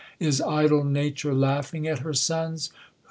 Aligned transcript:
Is 0.19 0.41
idle 0.41 0.83
nature 0.83 1.31
laughing 1.31 1.87
at 1.87 1.99
her 1.99 2.15
sons 2.15 2.71